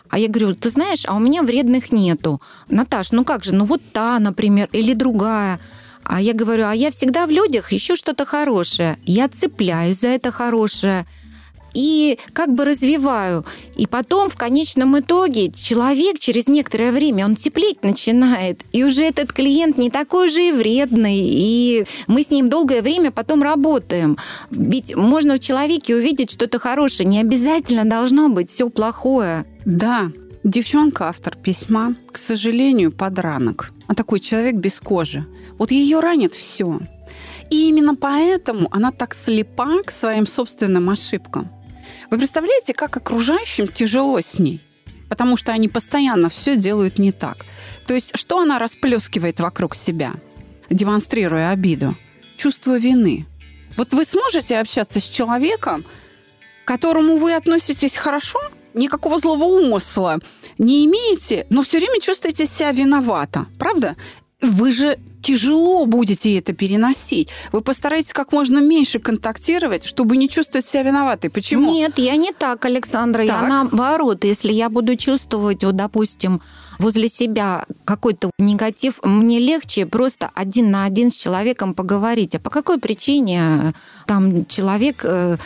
А 0.10 0.20
я 0.20 0.28
говорю, 0.28 0.54
ты 0.54 0.70
знаешь, 0.70 1.06
а 1.08 1.16
у 1.16 1.20
меня 1.20 1.42
вредных 1.42 1.92
нету. 1.92 2.40
Наташ, 2.70 3.12
ну 3.12 3.26
как 3.26 3.44
же, 3.44 3.56
ну 3.56 3.66
вот 3.66 3.82
та, 3.92 4.20
например, 4.20 4.70
или 4.74 4.94
другая. 4.94 5.60
А 6.06 6.22
я 6.22 6.34
говорю, 6.34 6.66
а 6.68 6.74
я 6.74 6.92
всегда 6.92 7.26
в 7.26 7.32
людях 7.32 7.74
ищу 7.74 7.96
что-то 7.96 8.26
хорошее. 8.26 8.98
Я 9.06 9.28
цепляюсь 9.28 10.00
за 10.00 10.10
это 10.10 10.32
хорошее 10.32 11.06
и 11.76 12.18
как 12.34 12.54
бы 12.54 12.64
развиваю. 12.66 13.46
И 13.76 13.86
потом 13.86 14.30
в 14.30 14.36
конечном 14.36 14.98
итоге 14.98 15.52
человек 15.52 16.20
через 16.20 16.48
некоторое 16.48 16.92
время, 16.92 17.26
он 17.26 17.36
теплеть 17.36 17.84
начинает. 17.84 18.62
И 18.72 18.84
уже 18.84 19.04
этот 19.04 19.34
клиент 19.34 19.78
не 19.78 19.90
такой 19.90 20.30
же 20.30 20.48
и 20.48 20.52
вредный. 20.52 21.20
И 21.20 21.86
мы 22.08 22.24
с 22.24 22.32
ним 22.32 22.50
долгое 22.50 22.82
время 22.82 23.12
потом 23.12 23.44
работаем. 23.44 24.18
Ведь 24.52 24.96
можно 24.96 25.36
в 25.36 25.40
человеке 25.40 25.96
увидеть 25.96 26.32
что-то 26.32 26.60
хорошее. 26.60 27.10
Не 27.10 27.20
обязательно 27.20 27.84
должно 27.84 28.30
быть 28.30 28.50
все 28.50 28.70
плохое. 28.70 29.46
Да, 29.66 30.12
девчонка 30.46 31.10
автор 31.10 31.36
письма, 31.36 31.96
к 32.12 32.18
сожалению, 32.18 32.92
подранок. 32.92 33.72
А 33.88 33.96
такой 33.96 34.20
человек 34.20 34.56
без 34.56 34.80
кожи. 34.80 35.26
Вот 35.58 35.72
ее 35.72 36.00
ранит 36.00 36.34
все. 36.34 36.80
И 37.50 37.68
именно 37.68 37.96
поэтому 37.96 38.70
она 38.72 38.92
так 38.92 39.14
слепа 39.14 39.84
к 39.84 39.92
своим 39.92 40.26
собственным 40.26 40.90
ошибкам. 40.90 41.50
Вы 42.10 42.18
представляете, 42.18 42.74
как 42.74 42.96
окружающим 42.98 43.68
тяжело 43.68 44.20
с 44.20 44.40
ней? 44.40 44.62
Потому 45.10 45.38
что 45.38 45.52
они 45.52 45.68
постоянно 45.68 46.30
все 46.30 46.56
делают 46.56 46.98
не 46.98 47.12
так. 47.12 47.46
То 47.86 47.94
есть, 47.94 48.18
что 48.18 48.40
она 48.40 48.58
расплескивает 48.58 49.40
вокруг 49.40 49.76
себя, 49.76 50.14
демонстрируя 50.70 51.52
обиду? 51.52 51.96
Чувство 52.38 52.78
вины. 52.78 53.28
Вот 53.78 53.94
вы 53.94 54.04
сможете 54.06 54.58
общаться 54.58 55.00
с 55.00 55.08
человеком, 55.08 55.86
к 56.64 56.68
которому 56.68 57.18
вы 57.18 57.36
относитесь 57.36 57.96
хорошо, 57.96 58.40
никакого 58.76 59.18
злого 59.20 59.46
умысла 59.46 60.20
не 60.58 60.86
имеете, 60.86 61.46
но 61.50 61.64
все 61.64 61.80
время 61.80 62.00
чувствуете 62.02 62.46
себя 62.46 62.72
виновата, 62.72 63.46
правда? 63.58 63.96
Вы 64.42 64.72
же 64.72 65.00
тяжело 65.22 65.86
будете 65.86 66.38
это 66.38 66.54
переносить. 66.54 67.30
Вы 67.52 67.62
постараетесь 67.62 68.14
как 68.14 68.32
можно 68.32 68.60
меньше 68.60 69.00
контактировать, 69.00 69.86
чтобы 69.86 70.18
не 70.18 70.30
чувствовать 70.30 70.68
себя 70.68 70.84
виноватой. 70.84 71.32
Почему? 71.32 71.74
Нет, 71.74 71.94
я 71.98 72.16
не 72.16 72.32
так, 72.32 72.64
Александра. 72.66 73.26
Так. 73.26 73.42
Я 73.42 73.48
наоборот. 73.48 74.24
Если 74.24 74.54
я 74.54 74.70
буду 74.70 74.96
чувствовать, 74.98 75.64
вот, 75.64 75.76
допустим, 75.76 76.42
возле 76.80 77.08
себя 77.10 77.66
какой-то 77.84 78.32
негатив, 78.38 79.00
мне 79.04 79.40
легче 79.40 79.86
просто 79.86 80.30
один 80.34 80.72
на 80.72 80.86
один 80.86 81.12
с 81.12 81.16
человеком 81.16 81.74
поговорить. 81.74 82.36
А 82.36 82.40
по 82.40 82.50
какой 82.50 82.80
причине 82.80 83.74
там 84.06 84.46
человек, 84.46 85.02
э, 85.04 85.38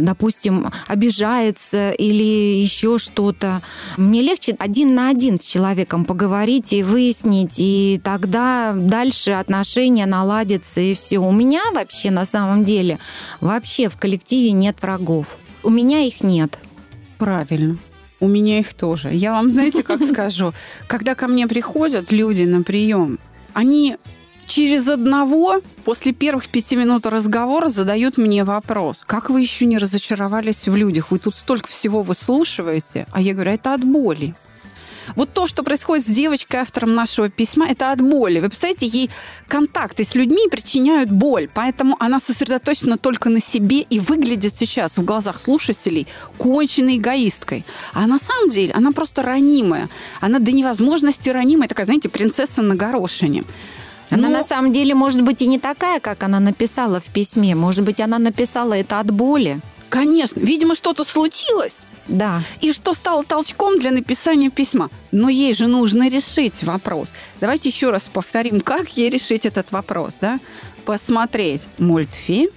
допустим, 0.00 0.70
обижается 0.86 1.90
или 1.90 2.60
еще 2.62 2.98
что-то? 2.98 3.60
Мне 3.96 4.22
легче 4.22 4.56
один 4.58 4.94
на 4.94 5.10
один 5.10 5.38
с 5.38 5.44
человеком 5.44 6.04
поговорить 6.04 6.72
и 6.72 6.82
выяснить, 6.82 7.54
и 7.58 8.00
тогда 8.02 8.72
дальше 8.74 9.32
отношения 9.32 10.06
наладятся, 10.06 10.80
и 10.80 10.94
все. 10.94 11.18
У 11.18 11.32
меня 11.32 11.62
вообще 11.72 12.10
на 12.10 12.24
самом 12.24 12.64
деле 12.64 12.98
вообще 13.40 13.88
в 13.88 13.96
коллективе 13.96 14.52
нет 14.52 14.80
врагов. 14.82 15.36
У 15.62 15.70
меня 15.70 16.00
их 16.00 16.22
нет. 16.22 16.58
Правильно. 17.18 17.78
У 18.20 18.28
меня 18.28 18.58
их 18.58 18.74
тоже. 18.74 19.10
Я 19.12 19.32
вам, 19.32 19.50
знаете, 19.50 19.82
как 19.82 20.02
скажу, 20.04 20.52
когда 20.86 21.14
ко 21.14 21.28
мне 21.28 21.46
приходят 21.46 22.10
люди 22.10 22.44
на 22.44 22.62
прием, 22.62 23.18
они 23.54 23.96
через 24.46 24.88
одного 24.88 25.60
после 25.84 26.12
первых 26.12 26.48
пяти 26.48 26.74
минут 26.74 27.06
разговора 27.06 27.68
задают 27.68 28.16
мне 28.16 28.44
вопрос. 28.44 29.02
Как 29.06 29.30
вы 29.30 29.42
еще 29.42 29.66
не 29.66 29.78
разочаровались 29.78 30.66
в 30.66 30.74
людях? 30.74 31.10
Вы 31.10 31.18
тут 31.18 31.34
столько 31.34 31.68
всего 31.68 32.02
выслушиваете. 32.02 33.06
А 33.12 33.20
я 33.20 33.34
говорю, 33.34 33.52
это 33.52 33.74
от 33.74 33.84
боли. 33.84 34.34
Вот 35.16 35.32
то, 35.32 35.46
что 35.46 35.62
происходит 35.62 36.06
с 36.06 36.10
девочкой, 36.10 36.60
автором 36.60 36.94
нашего 36.94 37.28
письма, 37.28 37.68
это 37.68 37.92
от 37.92 38.00
боли. 38.00 38.40
Вы 38.40 38.48
представляете, 38.48 38.86
ей 38.86 39.10
контакты 39.46 40.04
с 40.04 40.14
людьми 40.14 40.48
причиняют 40.50 41.10
боль, 41.10 41.48
поэтому 41.52 41.96
она 41.98 42.20
сосредоточена 42.20 42.98
только 42.98 43.28
на 43.28 43.40
себе 43.40 43.80
и 43.80 44.00
выглядит 44.00 44.54
сейчас 44.56 44.96
в 44.96 45.04
глазах 45.04 45.40
слушателей 45.40 46.06
конченной 46.38 46.96
эгоисткой. 46.96 47.64
А 47.92 48.06
на 48.06 48.18
самом 48.18 48.50
деле 48.50 48.72
она 48.72 48.92
просто 48.92 49.22
ранимая. 49.22 49.88
Она 50.20 50.38
до 50.38 50.52
невозможности 50.52 51.30
ранимая, 51.30 51.68
такая, 51.68 51.86
знаете, 51.86 52.08
принцесса 52.08 52.62
на 52.62 52.74
горошине. 52.74 53.44
Она 54.10 54.28
Но... 54.28 54.38
на 54.38 54.42
самом 54.42 54.72
деле 54.72 54.94
может 54.94 55.22
быть 55.22 55.42
и 55.42 55.46
не 55.46 55.58
такая, 55.58 56.00
как 56.00 56.22
она 56.22 56.40
написала 56.40 57.00
в 57.00 57.06
письме. 57.06 57.54
Может 57.54 57.84
быть, 57.84 58.00
она 58.00 58.18
написала 58.18 58.74
это 58.74 59.00
от 59.00 59.10
боли. 59.10 59.60
Конечно. 59.90 60.40
Видимо, 60.40 60.74
что-то 60.74 61.04
случилось. 61.04 61.74
Да. 62.08 62.42
И 62.60 62.72
что 62.72 62.94
стало 62.94 63.22
толчком 63.22 63.78
для 63.78 63.90
написания 63.90 64.50
письма. 64.50 64.88
Но 65.12 65.28
ей 65.28 65.54
же 65.54 65.66
нужно 65.66 66.08
решить 66.08 66.62
вопрос. 66.64 67.10
Давайте 67.40 67.68
еще 67.68 67.90
раз 67.90 68.08
повторим, 68.12 68.60
как 68.60 68.88
ей 68.96 69.10
решить 69.10 69.46
этот 69.46 69.72
вопрос, 69.72 70.14
да? 70.20 70.40
Посмотреть 70.84 71.62
мультфильм 71.78 72.50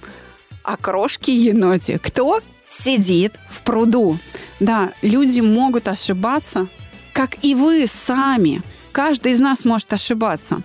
о 0.64 0.76
крошке 0.76 1.36
еноте. 1.36 1.98
Кто 1.98 2.40
сидит 2.66 3.38
в 3.50 3.60
пруду? 3.62 4.18
Да, 4.58 4.92
люди 5.02 5.40
могут 5.40 5.86
ошибаться, 5.88 6.68
как 7.12 7.44
и 7.44 7.54
вы 7.54 7.86
сами. 7.86 8.62
Каждый 8.92 9.32
из 9.32 9.40
нас 9.40 9.64
может 9.64 9.92
ошибаться. 9.92 10.62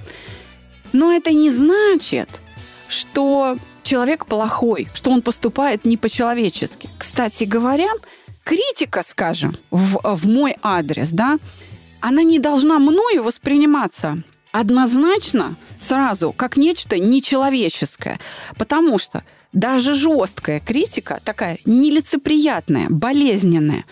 Но 0.94 1.12
это 1.12 1.34
не 1.34 1.52
значит, 1.52 2.30
что 2.88 3.58
человек 3.84 4.26
плохой, 4.26 4.88
что 4.94 5.12
он 5.12 5.22
поступает 5.22 5.84
не 5.84 5.98
по-человечески. 5.98 6.90
Кстати 6.98 7.44
говоря, 7.44 7.92
критика, 8.48 9.04
скажем, 9.06 9.58
в, 9.72 10.00
в 10.04 10.26
мой 10.26 10.56
адрес, 10.62 11.10
да, 11.12 11.38
она 12.00 12.24
не 12.24 12.40
должна 12.40 12.80
мною 12.80 13.24
восприниматься 13.24 14.24
однозначно 14.54 15.58
сразу 15.80 16.32
как 16.32 16.56
нечто 16.56 16.98
нечеловеческое. 16.98 18.20
Потому 18.58 18.98
что 19.00 19.24
даже 19.52 19.96
жесткая 19.96 20.62
критика, 20.62 21.20
такая 21.26 21.60
нелицеприятная, 21.66 22.88
болезненная, 22.90 23.84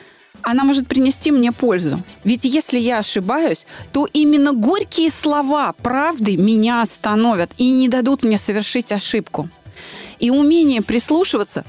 она 0.42 0.64
может 0.64 0.88
принести 0.88 1.32
мне 1.32 1.52
пользу. 1.52 2.02
Ведь 2.24 2.46
если 2.46 2.80
я 2.80 3.00
ошибаюсь, 3.00 3.66
то 3.92 4.08
именно 4.14 4.54
горькие 4.54 5.10
слова 5.10 5.74
правды 5.74 6.38
меня 6.38 6.82
остановят 6.82 7.52
и 7.58 7.70
не 7.72 7.90
дадут 7.90 8.24
мне 8.24 8.38
совершить 8.38 8.94
ошибку. 8.94 9.50
И 10.20 10.30
умение 10.30 10.82
прислушиваться 10.82 11.66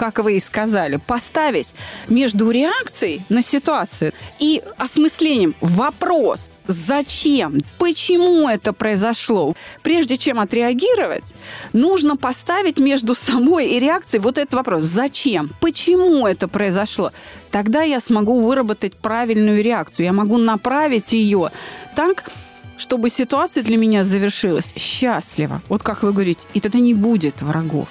как 0.00 0.18
вы 0.18 0.38
и 0.38 0.40
сказали, 0.40 0.96
поставить 0.96 1.74
между 2.08 2.50
реакцией 2.50 3.20
на 3.28 3.42
ситуацию 3.42 4.14
и 4.38 4.62
осмыслением 4.78 5.54
вопрос, 5.60 6.48
зачем, 6.66 7.58
почему 7.76 8.48
это 8.48 8.72
произошло. 8.72 9.54
Прежде 9.82 10.16
чем 10.16 10.40
отреагировать, 10.40 11.34
нужно 11.74 12.16
поставить 12.16 12.78
между 12.78 13.14
самой 13.14 13.72
и 13.72 13.78
реакцией 13.78 14.22
вот 14.22 14.38
этот 14.38 14.54
вопрос. 14.54 14.84
Зачем? 14.84 15.50
Почему 15.60 16.26
это 16.26 16.48
произошло? 16.48 17.12
Тогда 17.50 17.82
я 17.82 18.00
смогу 18.00 18.40
выработать 18.40 18.96
правильную 18.96 19.62
реакцию. 19.62 20.06
Я 20.06 20.14
могу 20.14 20.38
направить 20.38 21.12
ее 21.12 21.50
так, 21.94 22.24
чтобы 22.78 23.10
ситуация 23.10 23.62
для 23.62 23.76
меня 23.76 24.06
завершилась 24.06 24.72
счастливо. 24.76 25.60
Вот 25.68 25.82
как 25.82 26.02
вы 26.02 26.14
говорите, 26.14 26.40
и 26.54 26.60
тогда 26.60 26.78
не 26.78 26.94
будет 26.94 27.42
врагов 27.42 27.88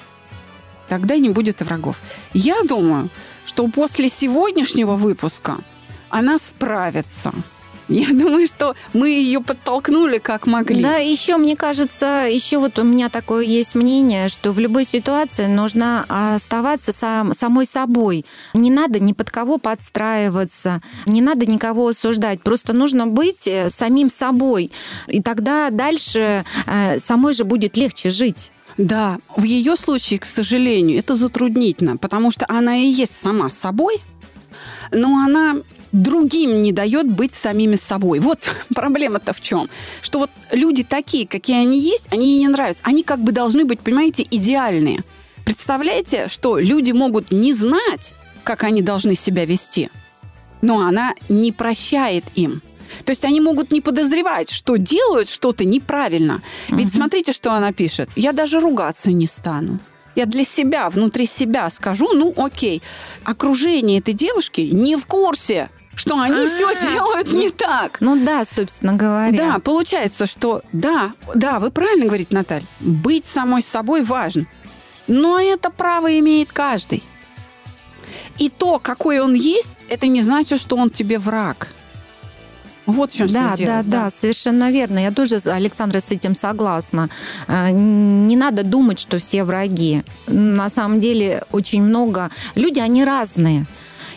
тогда 0.90 1.16
не 1.16 1.30
будет 1.30 1.62
врагов. 1.62 1.96
Я 2.34 2.62
думаю, 2.64 3.08
что 3.46 3.66
после 3.68 4.08
сегодняшнего 4.08 4.96
выпуска 4.96 5.58
она 6.10 6.36
справится. 6.36 7.32
Я 7.88 8.08
думаю, 8.12 8.46
что 8.48 8.74
мы 8.92 9.10
ее 9.10 9.40
подтолкнули 9.40 10.18
как 10.18 10.48
могли. 10.48 10.82
Да, 10.82 10.96
еще 10.96 11.36
мне 11.36 11.56
кажется, 11.56 12.26
еще 12.28 12.58
вот 12.58 12.78
у 12.80 12.82
меня 12.82 13.08
такое 13.08 13.44
есть 13.44 13.76
мнение, 13.76 14.28
что 14.28 14.50
в 14.50 14.58
любой 14.58 14.84
ситуации 14.84 15.46
нужно 15.46 16.04
оставаться 16.08 16.92
сам, 16.92 17.34
самой 17.34 17.66
собой. 17.66 18.26
Не 18.54 18.70
надо 18.70 18.98
ни 18.98 19.12
под 19.12 19.30
кого 19.30 19.58
подстраиваться, 19.58 20.82
не 21.06 21.20
надо 21.20 21.46
никого 21.46 21.86
осуждать. 21.88 22.42
Просто 22.42 22.72
нужно 22.72 23.06
быть 23.06 23.46
э, 23.46 23.70
самим 23.70 24.08
собой. 24.08 24.72
И 25.06 25.22
тогда 25.22 25.70
дальше 25.70 26.44
э, 26.66 26.98
самой 26.98 27.32
же 27.32 27.44
будет 27.44 27.76
легче 27.76 28.10
жить. 28.10 28.50
Да, 28.80 29.18
в 29.36 29.42
ее 29.42 29.76
случае, 29.76 30.18
к 30.18 30.24
сожалению, 30.24 30.98
это 30.98 31.14
затруднительно, 31.14 31.98
потому 31.98 32.30
что 32.30 32.46
она 32.48 32.78
и 32.78 32.86
есть 32.86 33.14
сама 33.14 33.50
собой, 33.50 34.00
но 34.90 35.18
она 35.22 35.56
другим 35.92 36.62
не 36.62 36.72
дает 36.72 37.06
быть 37.06 37.34
самими 37.34 37.76
собой. 37.76 38.20
Вот 38.20 38.50
проблема-то 38.74 39.34
в 39.34 39.42
чем? 39.42 39.68
Что 40.00 40.20
вот 40.20 40.30
люди 40.50 40.82
такие, 40.82 41.26
какие 41.26 41.60
они 41.60 41.78
есть, 41.78 42.08
они 42.10 42.32
ей 42.32 42.38
не 42.38 42.48
нравятся. 42.48 42.82
Они 42.86 43.02
как 43.02 43.22
бы 43.22 43.32
должны 43.32 43.66
быть, 43.66 43.80
понимаете, 43.80 44.26
идеальные. 44.30 45.00
Представляете, 45.44 46.28
что 46.28 46.56
люди 46.58 46.92
могут 46.92 47.30
не 47.30 47.52
знать, 47.52 48.14
как 48.44 48.64
они 48.64 48.80
должны 48.80 49.14
себя 49.14 49.44
вести, 49.44 49.90
но 50.62 50.80
она 50.80 51.12
не 51.28 51.52
прощает 51.52 52.24
им. 52.34 52.62
То 53.04 53.10
есть 53.10 53.24
они 53.24 53.40
могут 53.40 53.70
не 53.70 53.80
подозревать, 53.80 54.50
что 54.50 54.76
делают 54.76 55.28
что-то 55.28 55.64
неправильно. 55.64 56.42
Ведь 56.68 56.88
угу. 56.88 56.96
смотрите, 56.96 57.32
что 57.32 57.52
она 57.52 57.72
пишет. 57.72 58.10
Я 58.16 58.32
даже 58.32 58.60
ругаться 58.60 59.10
не 59.12 59.26
стану. 59.26 59.78
Я 60.14 60.26
для 60.26 60.44
себя, 60.44 60.90
внутри 60.90 61.26
себя 61.26 61.70
скажу, 61.70 62.08
ну 62.12 62.34
окей. 62.36 62.82
Окружение 63.24 64.00
этой 64.00 64.14
девушки 64.14 64.62
не 64.62 64.96
в 64.96 65.06
курсе, 65.06 65.70
что 65.94 66.20
они 66.20 66.34
А-а-а. 66.34 66.46
все 66.48 66.92
делают 66.92 67.32
не 67.32 67.50
так. 67.50 68.00
Ну 68.00 68.16
да, 68.16 68.44
собственно 68.44 68.94
говоря. 68.94 69.36
Да, 69.36 69.58
получается, 69.58 70.26
что 70.26 70.62
да, 70.72 71.12
да, 71.34 71.58
вы 71.60 71.70
правильно 71.70 72.06
говорите, 72.06 72.34
Наталья, 72.34 72.66
быть 72.80 73.26
самой 73.26 73.62
собой 73.62 74.02
важно. 74.02 74.46
Но 75.06 75.38
это 75.38 75.70
право 75.70 76.18
имеет 76.18 76.52
каждый. 76.52 77.02
И 78.38 78.48
то, 78.48 78.78
какой 78.78 79.20
он 79.20 79.34
есть, 79.34 79.76
это 79.88 80.06
не 80.06 80.22
значит, 80.22 80.60
что 80.60 80.76
он 80.76 80.90
тебе 80.90 81.18
враг. 81.18 81.68
Вот 82.92 83.12
в 83.12 83.16
чем 83.16 83.28
да, 83.28 83.54
все 83.54 83.64
дело. 83.64 83.76
Да, 83.76 83.82
да, 83.82 84.04
да, 84.04 84.10
совершенно 84.10 84.70
верно. 84.70 84.98
Я 84.98 85.10
тоже, 85.10 85.38
Александра, 85.46 86.00
с 86.00 86.10
этим 86.10 86.34
согласна. 86.34 87.08
Э, 87.48 87.70
не 87.70 88.36
надо 88.36 88.64
думать, 88.64 88.98
что 88.98 89.18
все 89.18 89.44
враги. 89.44 90.02
На 90.26 90.70
самом 90.70 91.00
деле 91.00 91.44
очень 91.52 91.82
много... 91.82 92.30
Люди, 92.54 92.78
они 92.80 93.04
разные. 93.04 93.66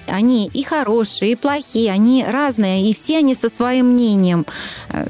Они 0.08 0.50
и 0.54 0.64
хорошие, 0.64 1.32
и 1.32 1.36
плохие, 1.36 1.92
они 1.92 2.26
разные, 2.28 2.90
и 2.90 2.94
все 2.94 3.20
они 3.20 3.36
со 3.36 3.50
своим 3.50 3.94
мнением 3.94 4.46
э, 4.90 5.06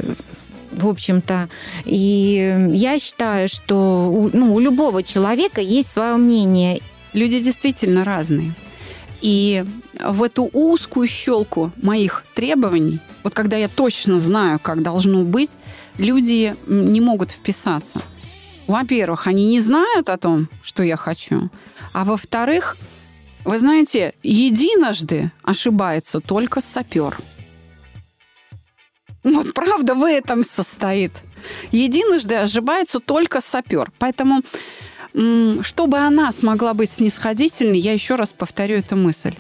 в 0.71 0.87
общем-то. 0.87 1.49
И 1.85 2.69
я 2.73 2.99
считаю, 2.99 3.49
что 3.49 4.09
у, 4.11 4.29
ну, 4.35 4.53
у 4.53 4.59
любого 4.59 5.03
человека 5.03 5.61
есть 5.61 5.91
свое 5.91 6.15
мнение. 6.15 6.81
Люди 7.13 7.39
действительно 7.39 8.03
разные. 8.03 8.55
И 9.23 9.63
в 10.01 10.21
эту 10.21 10.49
узкую 10.51 11.07
щелку 11.07 11.71
моих 11.81 12.25
требований, 12.35 12.99
вот 13.23 13.33
когда 13.33 13.55
я 13.55 13.69
точно 13.69 14.19
знаю, 14.19 14.59
как 14.59 14.83
должно 14.83 15.23
быть, 15.23 15.51
люди 15.97 16.53
не 16.67 16.99
могут 16.99 17.31
вписаться. 17.31 18.01
Во-первых, 18.67 19.25
они 19.27 19.47
не 19.47 19.61
знают 19.61 20.09
о 20.09 20.17
том, 20.17 20.49
что 20.61 20.83
я 20.83 20.97
хочу. 20.97 21.49
А 21.93 22.03
во-вторых, 22.03 22.75
вы 23.45 23.59
знаете, 23.59 24.13
единожды 24.23 25.31
ошибается 25.41 26.19
только 26.19 26.59
сапер. 26.59 27.17
Вот 29.23 29.53
правда 29.53 29.95
в 29.95 30.03
этом 30.03 30.43
состоит. 30.43 31.13
Единожды 31.71 32.35
ошибается 32.35 32.99
только 32.99 33.39
сапер. 33.39 33.89
Поэтому 33.99 34.41
чтобы 35.61 35.97
она 35.97 36.31
смогла 36.31 36.73
быть 36.73 36.89
снисходительной, 36.89 37.79
я 37.79 37.93
еще 37.93 38.15
раз 38.15 38.29
повторю 38.29 38.77
эту 38.77 38.95
мысль. 38.95 39.33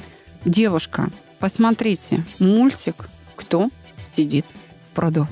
Девушка, 0.45 1.09
посмотрите 1.39 2.23
мультик 2.39 3.07
«Кто 3.35 3.69
сидит 4.11 4.45
в 4.91 4.95
пруду». 4.95 5.27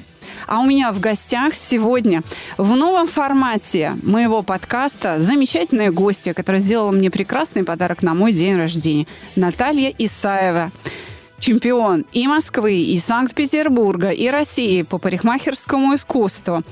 А 0.47 0.60
у 0.60 0.65
меня 0.65 0.91
в 0.91 0.99
гостях 0.99 1.54
сегодня 1.56 2.23
в 2.58 2.75
новом 2.75 3.08
формате 3.08 3.97
моего 4.01 4.41
подкаста 4.41 5.19
замечательная 5.19 5.91
гостья, 5.91 6.34
которая 6.34 6.62
сделала 6.62 6.91
мне 6.91 7.12
прекрасный 7.12 7.63
подарок 7.63 8.01
на 8.01 8.15
мой 8.15 8.34
день 8.34 8.56
рождения. 8.56 9.08
Наталья 9.36 9.93
Исаева 9.97 10.71
чемпион 11.39 12.06
и 12.12 12.27
Москвы, 12.27 12.75
и 12.75 12.97
Санкт-Петербурга, 12.97 14.10
и 14.10 14.27
России 14.30 14.82
по 14.82 14.97
парикмахерскому 14.97 15.95
искусству. 15.95 16.63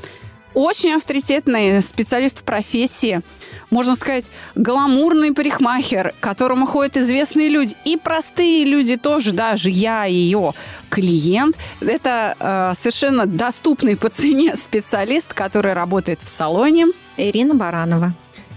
Очень 0.55 0.93
авторитетный 0.93 1.81
специалист 1.81 2.39
в 2.39 2.43
профессии– 2.43 3.21
можно 3.69 3.95
сказать, 3.95 4.25
гламурный 4.55 5.33
парикмахер, 5.33 6.13
к 6.19 6.23
которому 6.23 6.65
ходят 6.65 6.97
известные 6.97 7.49
люди. 7.49 7.75
И 7.85 7.97
простые 7.97 8.65
люди 8.65 8.97
тоже, 8.97 9.31
даже 9.31 9.69
я 9.69 10.05
ее 10.05 10.53
клиент. 10.89 11.57
Это 11.81 12.35
э, 12.39 12.73
совершенно 12.79 13.25
доступный 13.25 13.95
по 13.95 14.09
цене 14.09 14.55
специалист, 14.55 15.33
который 15.33 15.73
работает 15.73 16.19
в 16.21 16.29
салоне. 16.29 16.87
Ирина 17.17 17.55
Баранова. 17.55 18.13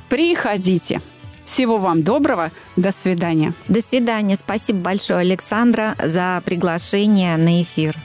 Приходите. 0.09 1.01
Всего 1.45 1.79
вам 1.79 2.03
доброго. 2.03 2.51
До 2.77 2.93
свидания. 2.93 3.53
До 3.69 3.83
свидания. 3.83 4.37
Спасибо 4.37 4.79
большое, 4.79 5.21
Александра, 5.21 5.97
за 6.03 6.43
приглашение 6.45 7.37
на 7.37 7.63
эфир. 7.63 7.97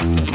Каждый 0.00 0.33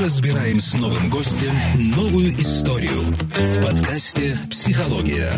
разбираем 0.00 0.60
с 0.60 0.74
новым 0.74 1.10
гостем 1.10 1.52
новую 1.94 2.34
историю 2.40 3.02
в 3.02 3.60
подкасте 3.60 4.36
«Психология. 4.50 5.32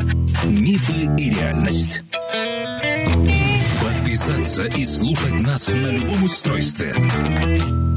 Мифы 0.44 1.10
и 1.18 1.30
реальность». 1.30 2.02
Подписаться 3.82 4.64
и 4.64 4.84
слушать 4.84 5.40
нас 5.40 5.68
на 5.68 5.88
любом 5.88 6.22
устройстве 6.22 6.94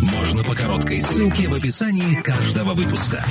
можно 0.01 0.43
по 0.43 0.55
короткой 0.55 1.01
ссылке 1.01 1.47
в 1.47 1.53
описании 1.53 2.21
каждого 2.21 2.73
выпуска. 2.73 3.23